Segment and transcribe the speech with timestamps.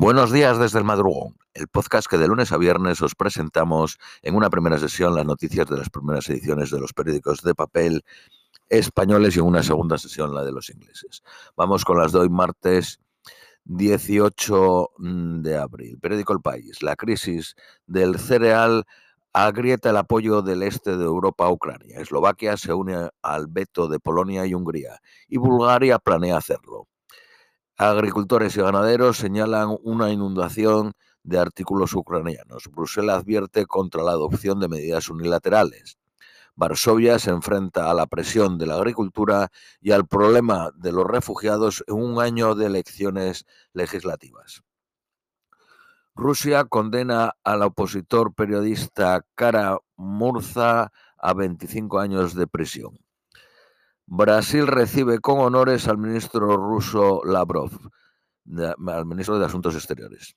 [0.00, 4.36] Buenos días desde el madrugón, el podcast que de lunes a viernes os presentamos en
[4.36, 8.04] una primera sesión las noticias de las primeras ediciones de los periódicos de papel
[8.68, 11.24] españoles y en una segunda sesión la de los ingleses.
[11.56, 13.00] Vamos con las de hoy martes
[13.64, 15.98] 18 mm, de abril.
[15.98, 16.80] Periódico El País.
[16.80, 17.56] La crisis
[17.88, 18.84] del cereal
[19.32, 21.98] agrieta el apoyo del este de Europa a Ucrania.
[21.98, 26.86] Eslovaquia se une al veto de Polonia y Hungría y Bulgaria planea hacerlo.
[27.80, 32.64] Agricultores y ganaderos señalan una inundación de artículos ucranianos.
[32.72, 35.96] Bruselas advierte contra la adopción de medidas unilaterales.
[36.56, 41.84] Varsovia se enfrenta a la presión de la agricultura y al problema de los refugiados
[41.86, 44.64] en un año de elecciones legislativas.
[46.16, 52.98] Rusia condena al opositor periodista Kara Murza a 25 años de prisión.
[54.10, 57.70] Brasil recibe con honores al ministro ruso Lavrov,
[58.56, 60.34] al ministro de Asuntos Exteriores.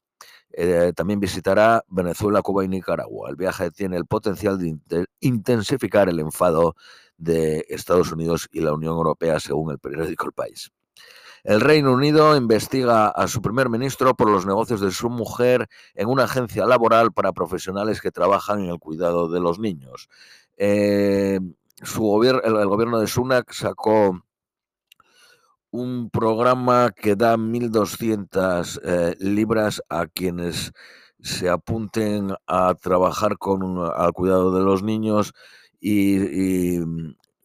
[0.52, 3.30] Eh, también visitará Venezuela, Cuba y Nicaragua.
[3.30, 6.75] El viaje tiene el potencial de intensificar el enfado
[7.16, 10.69] de Estados Unidos y la Unión Europea, según el periódico El País.
[11.45, 16.09] El Reino Unido investiga a su primer ministro por los negocios de su mujer en
[16.09, 20.09] una agencia laboral para profesionales que trabajan en el cuidado de los niños.
[20.58, 21.39] Eh,
[21.84, 24.24] su gobierno, el, gobierno de Sunak sacó
[25.72, 30.74] un programa que da 1.200 eh, libras a quienes
[31.22, 35.34] se apunten a trabajar con al cuidado de los niños
[35.80, 36.80] y,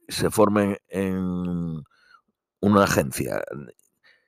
[0.09, 1.83] se formen en
[2.61, 3.43] una agencia.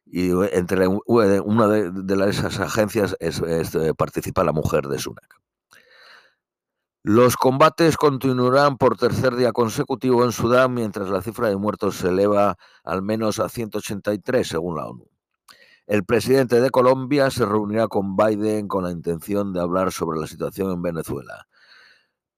[0.05, 5.39] Y entre una de, esas agencias es, eh, participa la mujer de Sunak.
[7.11, 12.09] Los combates continuarán por tercer día consecutivo en Sudán mientras la cifra de muertos se
[12.09, 15.09] eleva al menos a 183 según la ONU.
[15.87, 20.27] El presidente de Colombia se reunirá con Biden con la intención de hablar sobre la
[20.27, 21.49] situación en Venezuela.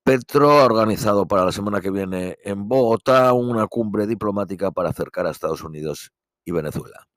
[0.04, 5.26] Petro ha organizado para la semana que viene en Bogotá una cumbre diplomática para acercar
[5.26, 6.12] a Estados Unidos
[6.44, 7.09] y Venezuela.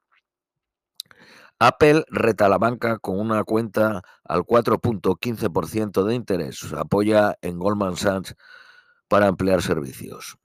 [1.66, 6.74] Apple reta a la banca con una cuenta al 4.15% de interés.
[6.74, 8.36] Apoya en Goldman Sachs
[9.08, 10.36] para ampliar servicios.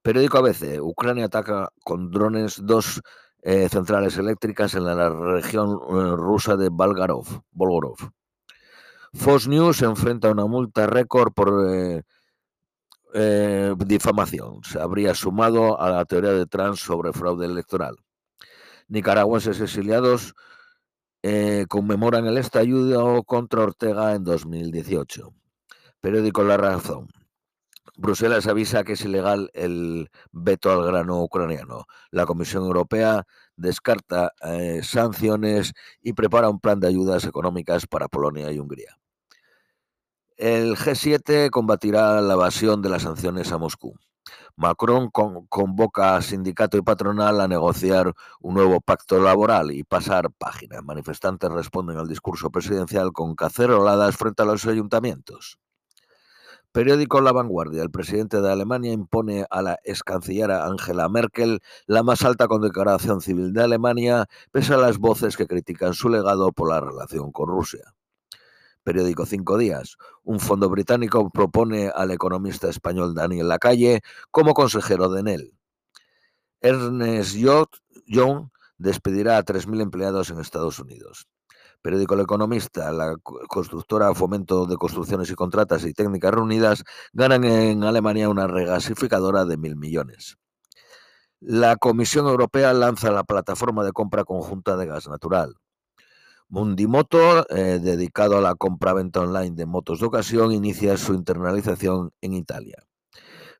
[0.00, 0.80] Periódico ABC.
[0.80, 3.02] Ucrania ataca con drones dos
[3.42, 7.98] eh, centrales eléctricas en la región eh, rusa de Volgorov.
[9.12, 11.52] Fox News enfrenta una multa récord por
[13.12, 14.64] eh, difamación.
[14.64, 17.98] Se habría sumado a la teoría de Trump sobre fraude electoral
[18.92, 20.34] nicaragüenses exiliados
[21.22, 25.32] eh, conmemoran el estallido contra Ortega en 2018.
[26.00, 27.08] Periódico La Razón.
[27.96, 31.86] Bruselas avisa que es ilegal el veto al grano ucraniano.
[32.10, 33.24] La Comisión Europea
[33.56, 38.98] descarta eh, sanciones y prepara un plan de ayudas económicas para Polonia y Hungría.
[40.36, 43.94] El G7 combatirá la evasión de las sanciones a Moscú.
[44.56, 50.82] Macron convoca a sindicato y patronal a negociar un nuevo pacto laboral y pasar página.
[50.82, 55.58] Manifestantes responden al discurso presidencial con caceroladas frente a los ayuntamientos.
[56.72, 57.82] Periódico La Vanguardia.
[57.82, 63.20] El presidente de Alemania impone a la ex cancillera Angela Merkel la más alta condecoración
[63.20, 67.48] civil de Alemania, pese a las voces que critican su legado por la relación con
[67.48, 67.94] Rusia
[68.82, 69.96] periódico Cinco Días.
[70.24, 74.00] Un fondo británico propone al economista español Daniel Lacalle
[74.30, 75.58] como consejero de Enel.
[76.60, 78.48] Ernest Young
[78.78, 81.26] despedirá a 3.000 empleados en Estados Unidos.
[81.82, 83.16] Periódico El Economista, la
[83.48, 89.56] constructora Fomento de Construcciones y Contratas y Técnicas Reunidas ganan en Alemania una regasificadora de
[89.56, 90.36] mil millones.
[91.40, 95.56] La Comisión Europea lanza la plataforma de compra conjunta de gas natural.
[96.52, 102.34] Mundimoto, eh, dedicado a la compra-venta online de motos de ocasión, inicia su internalización en
[102.34, 102.76] Italia.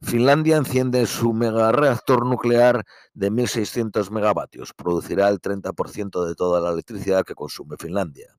[0.03, 4.75] Finlandia enciende su mega reactor nuclear de 1.600 megavatios.
[4.75, 8.36] Producirá el 30% de toda la electricidad que consume Finlandia.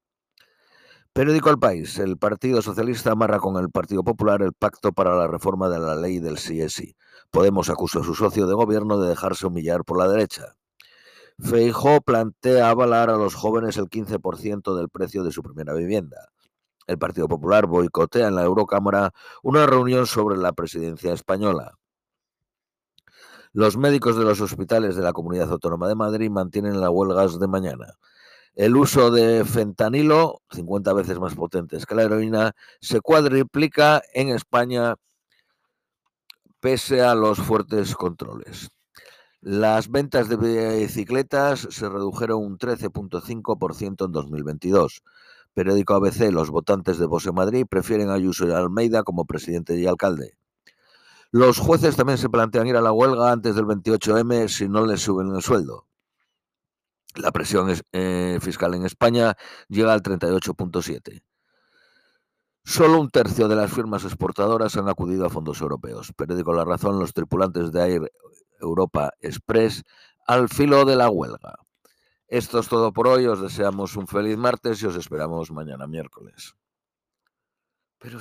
[1.14, 1.98] Periódico El País.
[1.98, 5.96] El Partido Socialista amarra con el Partido Popular el pacto para la reforma de la
[5.96, 6.96] ley del CSI.
[7.32, 10.56] Podemos acusar a su socio de gobierno de dejarse humillar por la derecha.
[11.40, 16.30] Feijóo plantea avalar a los jóvenes el 15% del precio de su primera vivienda.
[16.88, 21.76] El Partido Popular boicotea en la Eurocámara una reunión sobre la presidencia española.
[23.52, 27.48] Los médicos de los hospitales de la Comunidad Autónoma de Madrid mantienen las huelgas de
[27.48, 27.94] mañana.
[28.56, 34.96] El uso de fentanilo, 50 veces más potentes que la heroína, se cuadriplica en España
[36.60, 38.70] pese a los fuertes controles.
[39.46, 45.04] Las ventas de bicicletas se redujeron un 13.5% en 2022.
[45.54, 49.86] Periódico ABC, los votantes de Vox Madrid prefieren a Ayuso y Almeida como presidente y
[49.86, 50.38] alcalde.
[51.30, 55.02] Los jueces también se plantean ir a la huelga antes del 28M si no les
[55.02, 55.88] suben el sueldo.
[57.16, 59.36] La presión eh, fiscal en España
[59.68, 61.22] llega al 38.7.
[62.64, 66.14] Solo un tercio de las firmas exportadoras han acudido a fondos europeos.
[66.16, 68.12] Periódico La Razón, los tripulantes de Air
[68.64, 69.84] Europa Express
[70.26, 71.56] al filo de la huelga.
[72.28, 73.28] Esto es todo por hoy.
[73.28, 76.56] Os deseamos un feliz martes y os esperamos mañana miércoles.
[78.00, 78.20] Pero